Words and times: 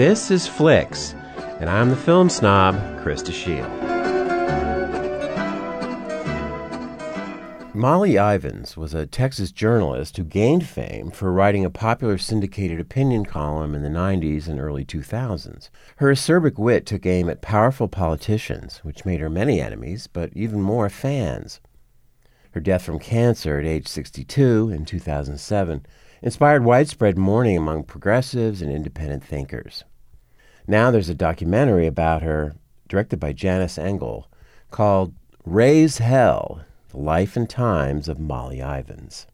This 0.00 0.30
is 0.30 0.48
Flicks, 0.48 1.12
and 1.60 1.68
I'm 1.68 1.90
the 1.90 1.94
film 1.94 2.30
snob, 2.30 2.74
Krista 3.04 3.34
Shield. 3.34 3.68
Molly 7.74 8.16
Ivins 8.16 8.78
was 8.78 8.94
a 8.94 9.04
Texas 9.04 9.52
journalist 9.52 10.16
who 10.16 10.24
gained 10.24 10.66
fame 10.66 11.10
for 11.10 11.30
writing 11.30 11.66
a 11.66 11.70
popular 11.70 12.16
syndicated 12.16 12.80
opinion 12.80 13.26
column 13.26 13.74
in 13.74 13.82
the 13.82 13.90
90s 13.90 14.48
and 14.48 14.58
early 14.58 14.86
2000s. 14.86 15.68
Her 15.96 16.10
acerbic 16.10 16.58
wit 16.58 16.86
took 16.86 17.04
aim 17.04 17.28
at 17.28 17.42
powerful 17.42 17.86
politicians, 17.86 18.78
which 18.78 19.04
made 19.04 19.20
her 19.20 19.28
many 19.28 19.60
enemies, 19.60 20.06
but 20.06 20.30
even 20.34 20.62
more 20.62 20.88
fans. 20.88 21.60
Her 22.52 22.60
death 22.60 22.84
from 22.84 23.00
cancer 23.00 23.58
at 23.58 23.66
age 23.66 23.86
62 23.86 24.70
in 24.70 24.86
2007 24.86 25.84
inspired 26.22 26.64
widespread 26.64 27.16
mourning 27.16 27.56
among 27.56 27.84
progressives 27.84 28.60
and 28.60 28.70
independent 28.70 29.24
thinkers. 29.24 29.84
Now 30.66 30.90
there's 30.90 31.08
a 31.08 31.14
documentary 31.14 31.86
about 31.86 32.22
her, 32.22 32.54
directed 32.88 33.18
by 33.18 33.32
Janice 33.32 33.78
Engel, 33.78 34.30
called 34.70 35.14
Raise 35.44 35.98
Hell 35.98 36.62
The 36.90 36.98
Life 36.98 37.36
and 37.36 37.48
Times 37.48 38.08
of 38.08 38.18
Molly 38.18 38.60
Ivins. 38.60 39.26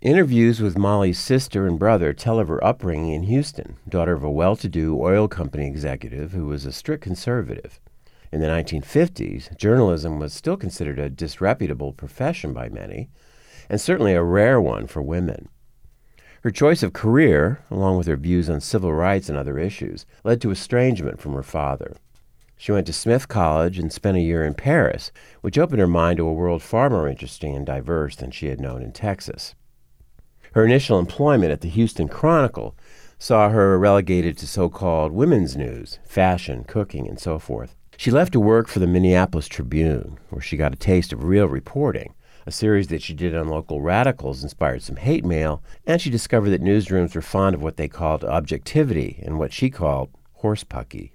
Interviews 0.00 0.60
with 0.60 0.76
Molly's 0.76 1.18
sister 1.18 1.66
and 1.66 1.78
brother 1.78 2.12
tell 2.12 2.40
of 2.40 2.48
her 2.48 2.64
upbringing 2.64 3.12
in 3.12 3.22
Houston, 3.24 3.76
daughter 3.88 4.14
of 4.14 4.24
a 4.24 4.30
well 4.30 4.56
to 4.56 4.68
do 4.68 5.00
oil 5.00 5.28
company 5.28 5.66
executive 5.66 6.32
who 6.32 6.46
was 6.46 6.66
a 6.66 6.72
strict 6.72 7.04
conservative. 7.04 7.78
In 8.32 8.40
the 8.40 8.48
1950s, 8.48 9.56
journalism 9.56 10.18
was 10.18 10.32
still 10.32 10.56
considered 10.56 10.98
a 10.98 11.10
disreputable 11.10 11.92
profession 11.92 12.52
by 12.52 12.68
many, 12.68 13.10
and 13.68 13.80
certainly 13.80 14.14
a 14.14 14.22
rare 14.24 14.60
one 14.60 14.86
for 14.86 15.02
women. 15.02 15.48
Her 16.42 16.50
choice 16.50 16.82
of 16.82 16.92
career, 16.92 17.60
along 17.70 17.98
with 17.98 18.08
her 18.08 18.16
views 18.16 18.50
on 18.50 18.60
civil 18.60 18.92
rights 18.92 19.28
and 19.28 19.38
other 19.38 19.60
issues, 19.60 20.06
led 20.24 20.40
to 20.40 20.50
estrangement 20.50 21.20
from 21.20 21.34
her 21.34 21.42
father. 21.44 21.96
She 22.56 22.72
went 22.72 22.88
to 22.88 22.92
Smith 22.92 23.28
College 23.28 23.78
and 23.78 23.92
spent 23.92 24.16
a 24.16 24.20
year 24.20 24.44
in 24.44 24.54
Paris, 24.54 25.12
which 25.40 25.56
opened 25.56 25.78
her 25.78 25.86
mind 25.86 26.16
to 26.16 26.26
a 26.26 26.32
world 26.32 26.60
far 26.60 26.90
more 26.90 27.08
interesting 27.08 27.54
and 27.54 27.64
diverse 27.64 28.16
than 28.16 28.32
she 28.32 28.48
had 28.48 28.60
known 28.60 28.82
in 28.82 28.90
Texas. 28.90 29.54
Her 30.54 30.64
initial 30.64 30.98
employment 30.98 31.52
at 31.52 31.60
the 31.60 31.68
Houston 31.68 32.08
Chronicle 32.08 32.74
saw 33.20 33.50
her 33.50 33.78
relegated 33.78 34.36
to 34.38 34.48
so 34.48 34.68
called 34.68 35.12
women's 35.12 35.56
news, 35.56 36.00
fashion, 36.04 36.64
cooking, 36.64 37.06
and 37.06 37.20
so 37.20 37.38
forth. 37.38 37.76
She 37.96 38.10
left 38.10 38.32
to 38.32 38.40
work 38.40 38.66
for 38.66 38.80
the 38.80 38.88
Minneapolis 38.88 39.46
Tribune, 39.46 40.18
where 40.30 40.42
she 40.42 40.56
got 40.56 40.72
a 40.72 40.76
taste 40.76 41.12
of 41.12 41.22
real 41.22 41.46
reporting 41.46 42.14
a 42.46 42.52
series 42.52 42.88
that 42.88 43.02
she 43.02 43.14
did 43.14 43.34
on 43.34 43.48
local 43.48 43.80
radicals 43.80 44.42
inspired 44.42 44.82
some 44.82 44.96
hate 44.96 45.24
mail, 45.24 45.62
and 45.86 46.00
she 46.00 46.10
discovered 46.10 46.50
that 46.50 46.62
newsrooms 46.62 47.14
were 47.14 47.22
fond 47.22 47.54
of 47.54 47.62
what 47.62 47.76
they 47.76 47.88
called 47.88 48.24
objectivity 48.24 49.22
and 49.24 49.38
what 49.38 49.52
she 49.52 49.70
called 49.70 50.10
horsepucky. 50.42 51.12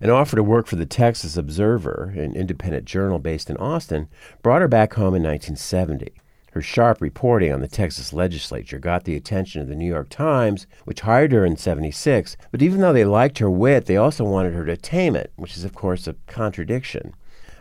An 0.00 0.10
offer 0.10 0.36
to 0.36 0.42
work 0.42 0.66
for 0.66 0.76
the 0.76 0.86
Texas 0.86 1.36
Observer, 1.36 2.12
an 2.16 2.34
independent 2.34 2.84
journal 2.84 3.18
based 3.18 3.48
in 3.48 3.56
Austin, 3.58 4.08
brought 4.42 4.60
her 4.60 4.68
back 4.68 4.94
home 4.94 5.14
in 5.14 5.22
1970. 5.22 6.12
Her 6.54 6.62
sharp 6.62 7.00
reporting 7.00 7.52
on 7.52 7.60
the 7.60 7.68
Texas 7.68 8.12
legislature 8.12 8.78
got 8.78 9.04
the 9.04 9.16
attention 9.16 9.60
of 9.60 9.68
the 9.68 9.74
New 9.74 9.88
York 9.88 10.08
Times, 10.08 10.68
which 10.84 11.00
hired 11.00 11.32
her 11.32 11.44
in 11.44 11.56
76. 11.56 12.36
But 12.52 12.62
even 12.62 12.80
though 12.80 12.92
they 12.92 13.04
liked 13.04 13.38
her 13.38 13.50
wit, 13.50 13.86
they 13.86 13.96
also 13.96 14.24
wanted 14.24 14.54
her 14.54 14.64
to 14.66 14.76
tame 14.76 15.16
it, 15.16 15.32
which 15.34 15.56
is, 15.56 15.64
of 15.64 15.74
course, 15.74 16.06
a 16.06 16.14
contradiction. 16.28 17.14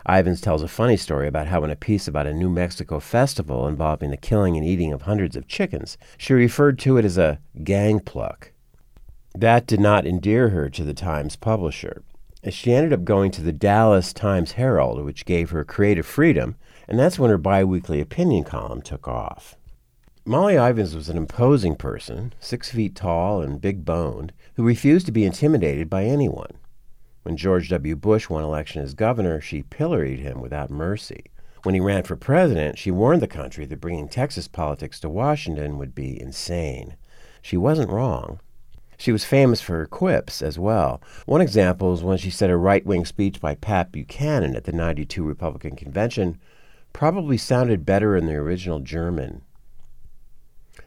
Ivins 0.07 0.41
tells 0.41 0.61
a 0.61 0.67
funny 0.67 0.97
story 0.97 1.27
about 1.27 1.47
how, 1.47 1.63
in 1.63 1.69
a 1.69 1.75
piece 1.75 2.07
about 2.07 2.27
a 2.27 2.33
New 2.33 2.49
Mexico 2.49 2.99
festival 2.99 3.67
involving 3.67 4.11
the 4.11 4.17
killing 4.17 4.57
and 4.57 4.65
eating 4.65 4.91
of 4.91 5.03
hundreds 5.03 5.35
of 5.35 5.47
chickens, 5.47 5.97
she 6.17 6.33
referred 6.33 6.77
to 6.79 6.97
it 6.97 7.05
as 7.05 7.17
a 7.17 7.39
gang 7.63 7.99
pluck. 7.99 8.51
That 9.33 9.65
did 9.65 9.79
not 9.79 10.05
endear 10.05 10.49
her 10.49 10.69
to 10.69 10.83
the 10.83 10.93
Times 10.93 11.35
publisher. 11.35 12.03
She 12.49 12.73
ended 12.73 12.91
up 12.91 13.05
going 13.05 13.31
to 13.31 13.41
the 13.41 13.53
Dallas 13.53 14.11
Times 14.11 14.53
Herald, 14.53 15.03
which 15.05 15.25
gave 15.25 15.51
her 15.51 15.63
creative 15.63 16.05
freedom, 16.05 16.55
and 16.87 16.99
that's 16.99 17.17
when 17.17 17.29
her 17.29 17.37
biweekly 17.37 18.01
opinion 18.01 18.43
column 18.43 18.81
took 18.81 19.07
off. 19.07 19.55
Molly 20.25 20.55
Ivins 20.55 20.95
was 20.95 21.09
an 21.09 21.17
imposing 21.17 21.75
person, 21.75 22.33
six 22.39 22.69
feet 22.69 22.95
tall 22.95 23.41
and 23.41 23.61
big 23.61 23.85
boned, 23.85 24.33
who 24.55 24.63
refused 24.63 25.05
to 25.05 25.11
be 25.11 25.25
intimidated 25.25 25.89
by 25.89 26.03
anyone. 26.03 26.51
When 27.23 27.37
George 27.37 27.69
W. 27.69 27.95
Bush 27.95 28.29
won 28.29 28.43
election 28.43 28.81
as 28.81 28.93
governor, 28.93 29.39
she 29.39 29.63
pilloried 29.63 30.19
him 30.19 30.41
without 30.41 30.69
mercy. 30.69 31.23
When 31.63 31.73
he 31.73 31.79
ran 31.79 32.03
for 32.03 32.17
president, 32.17 32.77
she 32.77 32.91
warned 32.91 33.21
the 33.21 33.27
country 33.27 33.65
that 33.65 33.79
bringing 33.79 34.09
Texas 34.09 34.49
politics 34.49 34.99
to 34.99 35.09
Washington 35.09 35.77
would 35.77 35.95
be 35.95 36.21
insane. 36.21 36.97
She 37.41 37.55
wasn't 37.55 37.89
wrong. 37.91 38.41
She 38.97 39.13
was 39.13 39.23
famous 39.23 39.61
for 39.61 39.77
her 39.77 39.85
quips 39.85 40.41
as 40.41 40.59
well. 40.59 41.01
One 41.25 41.39
example 41.39 41.93
is 41.93 42.03
when 42.03 42.17
she 42.17 42.29
said 42.29 42.49
a 42.49 42.57
right 42.57 42.85
wing 42.85 43.05
speech 43.05 43.39
by 43.39 43.55
Pat 43.55 43.91
Buchanan 43.91 44.55
at 44.55 44.65
the 44.65 44.73
92 44.73 45.23
Republican 45.23 45.77
convention 45.77 46.37
probably 46.91 47.37
sounded 47.37 47.85
better 47.85 48.15
in 48.17 48.27
the 48.27 48.35
original 48.35 48.79
German. 48.79 49.41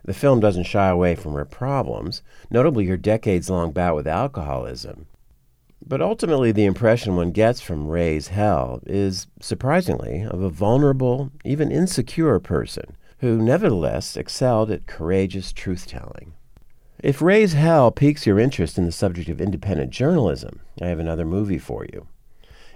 The 0.04 0.14
film 0.14 0.40
doesn't 0.40 0.64
shy 0.64 0.88
away 0.88 1.14
from 1.14 1.32
her 1.32 1.44
problems, 1.44 2.22
notably 2.50 2.86
her 2.86 2.96
decades 2.96 3.50
long 3.50 3.72
bout 3.72 3.96
with 3.96 4.06
alcoholism. 4.06 5.06
But 5.88 6.02
ultimately, 6.02 6.50
the 6.50 6.64
impression 6.64 7.14
one 7.14 7.30
gets 7.30 7.60
from 7.60 7.86
Raise 7.86 8.28
Hell 8.28 8.80
is, 8.86 9.28
surprisingly, 9.40 10.24
of 10.24 10.42
a 10.42 10.50
vulnerable, 10.50 11.30
even 11.44 11.70
insecure 11.70 12.40
person 12.40 12.96
who 13.18 13.40
nevertheless 13.40 14.16
excelled 14.16 14.70
at 14.72 14.88
courageous 14.88 15.52
truth 15.52 15.86
telling. 15.86 16.32
If 16.98 17.22
Raise 17.22 17.52
Hell 17.52 17.92
piques 17.92 18.26
your 18.26 18.40
interest 18.40 18.78
in 18.78 18.84
the 18.84 18.90
subject 18.90 19.28
of 19.28 19.40
independent 19.40 19.90
journalism, 19.90 20.60
I 20.82 20.86
have 20.86 20.98
another 20.98 21.24
movie 21.24 21.58
for 21.58 21.84
you. 21.84 22.08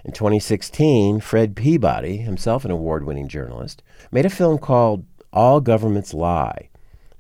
In 0.04 0.12
2016, 0.12 1.18
Fred 1.20 1.56
Peabody, 1.56 2.18
himself 2.18 2.64
an 2.64 2.70
award 2.70 3.04
winning 3.04 3.28
journalist, 3.28 3.82
made 4.12 4.24
a 4.24 4.30
film 4.30 4.58
called 4.58 5.04
All 5.32 5.60
Governments 5.60 6.14
Lie 6.14 6.68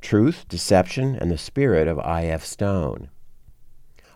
Truth, 0.00 0.46
Deception, 0.48 1.16
and 1.16 1.30
the 1.30 1.36
Spirit 1.36 1.88
of 1.88 1.98
I.F. 1.98 2.44
Stone. 2.44 3.10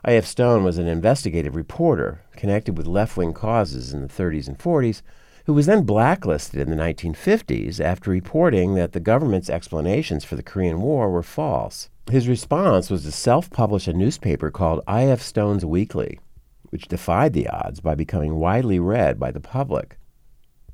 I.F. 0.07 0.27
Stone 0.27 0.63
was 0.63 0.77
an 0.77 0.85
investigative 0.85 1.55
reporter 1.55 2.21
connected 2.35 2.77
with 2.77 2.85
left 2.85 3.17
wing 3.17 3.33
causes 3.33 3.91
in 3.91 4.01
the 4.01 4.07
30s 4.07 4.47
and 4.47 4.55
40s, 4.55 5.01
who 5.47 5.53
was 5.53 5.65
then 5.65 5.81
blacklisted 5.81 6.59
in 6.59 6.69
the 6.69 6.75
1950s 6.75 7.79
after 7.79 8.11
reporting 8.11 8.75
that 8.75 8.91
the 8.91 8.99
government's 8.99 9.49
explanations 9.49 10.23
for 10.23 10.35
the 10.35 10.43
Korean 10.43 10.79
War 10.79 11.09
were 11.09 11.23
false. 11.23 11.89
His 12.11 12.27
response 12.27 12.91
was 12.91 13.01
to 13.03 13.11
self 13.11 13.49
publish 13.49 13.87
a 13.87 13.93
newspaper 13.93 14.51
called 14.51 14.83
I.F. 14.85 15.23
Stone's 15.23 15.65
Weekly, 15.65 16.19
which 16.69 16.87
defied 16.87 17.33
the 17.33 17.47
odds 17.47 17.79
by 17.79 17.95
becoming 17.95 18.35
widely 18.35 18.77
read 18.77 19.19
by 19.19 19.31
the 19.31 19.39
public. 19.39 19.97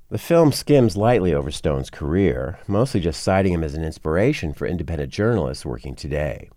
The 0.09 0.17
film 0.17 0.51
skims 0.51 0.97
lightly 0.97 1.33
over 1.33 1.51
Stone's 1.51 1.89
career, 1.89 2.59
mostly 2.67 2.99
just 2.99 3.23
citing 3.23 3.53
him 3.53 3.63
as 3.63 3.75
an 3.75 3.85
inspiration 3.85 4.51
for 4.51 4.67
independent 4.67 5.13
journalists 5.13 5.65
working 5.65 5.95
today, 5.95 6.49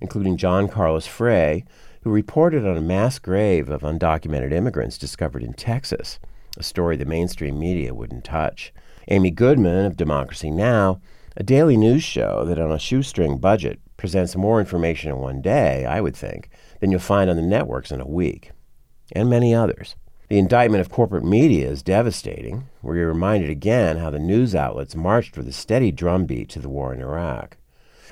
including 0.00 0.36
John 0.36 0.68
Carlos 0.68 1.06
Frey, 1.06 1.64
who 2.02 2.10
reported 2.10 2.66
on 2.66 2.76
a 2.76 2.82
mass 2.82 3.18
grave 3.18 3.68
of 3.68 3.82
undocumented 3.82 4.52
immigrants 4.52 4.96
discovered 4.96 5.42
in 5.42 5.52
Texas, 5.52 6.18
a 6.56 6.62
story 6.62 6.96
the 6.96 7.04
mainstream 7.04 7.58
media 7.58 7.94
wouldn't 7.94 8.24
touch. 8.24 8.72
Amy 9.08 9.30
Goodman 9.30 9.86
of 9.86 9.96
Democracy 9.96 10.50
Now!, 10.50 11.00
a 11.36 11.42
daily 11.42 11.76
news 11.76 12.02
show 12.02 12.44
that 12.44 12.58
on 12.58 12.72
a 12.72 12.78
shoestring 12.78 13.38
budget 13.38 13.78
presents 13.96 14.34
more 14.34 14.60
information 14.60 15.10
in 15.10 15.18
one 15.18 15.40
day, 15.40 15.84
I 15.84 16.00
would 16.00 16.16
think, 16.16 16.50
than 16.80 16.90
you'll 16.90 17.00
find 17.00 17.30
on 17.30 17.36
the 17.36 17.42
networks 17.42 17.92
in 17.92 18.00
a 18.00 18.06
week, 18.06 18.50
and 19.12 19.28
many 19.28 19.54
others. 19.54 19.94
The 20.28 20.38
indictment 20.38 20.80
of 20.80 20.90
corporate 20.90 21.24
media 21.24 21.68
is 21.68 21.82
devastating. 21.82 22.68
We're 22.82 23.08
reminded 23.08 23.50
again 23.50 23.96
how 23.96 24.10
the 24.10 24.18
news 24.18 24.54
outlets 24.54 24.94
marched 24.94 25.36
with 25.36 25.48
a 25.48 25.52
steady 25.52 25.90
drumbeat 25.90 26.48
to 26.50 26.60
the 26.60 26.68
war 26.68 26.94
in 26.94 27.00
Iraq. 27.00 27.56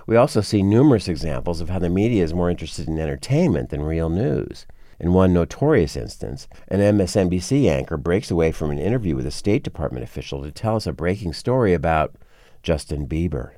We 0.06 0.16
also 0.16 0.40
see 0.40 0.62
numerous 0.62 1.08
examples 1.08 1.60
of 1.60 1.68
how 1.68 1.78
the 1.78 1.90
media 1.90 2.24
is 2.24 2.34
more 2.34 2.50
interested 2.50 2.88
in 2.88 2.98
entertainment 2.98 3.70
than 3.70 3.82
real 3.82 4.08
news. 4.08 4.66
In 5.00 5.12
one 5.12 5.32
notorious 5.32 5.96
instance, 5.96 6.48
an 6.66 6.80
MSNBC 6.80 7.70
anchor 7.70 7.96
breaks 7.96 8.30
away 8.30 8.50
from 8.50 8.70
an 8.70 8.78
interview 8.78 9.14
with 9.14 9.26
a 9.26 9.30
State 9.30 9.62
Department 9.62 10.02
official 10.02 10.42
to 10.42 10.50
tell 10.50 10.76
us 10.76 10.86
a 10.86 10.92
breaking 10.92 11.34
story 11.34 11.72
about 11.72 12.16
Justin 12.62 13.06
Bieber. 13.06 13.52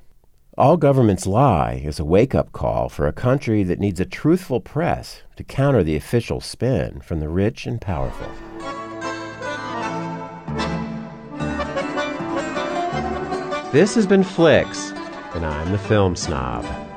All 0.57 0.77
Governments 0.77 1.25
Lie 1.25 1.81
is 1.83 1.99
a 1.99 2.05
wake 2.05 2.35
up 2.35 2.51
call 2.51 2.89
for 2.89 3.07
a 3.07 3.13
country 3.13 3.63
that 3.63 3.79
needs 3.79 3.99
a 3.99 4.05
truthful 4.05 4.59
press 4.59 5.23
to 5.37 5.43
counter 5.43 5.83
the 5.83 5.95
official 5.95 6.41
spin 6.41 6.99
from 6.99 7.19
the 7.19 7.29
rich 7.29 7.65
and 7.65 7.81
powerful. 7.81 8.27
This 13.71 13.95
has 13.95 14.05
been 14.05 14.23
Flicks 14.23 14.91
and 15.33 15.45
I'm 15.45 15.71
the 15.71 15.77
film 15.77 16.15
snob. 16.15 16.90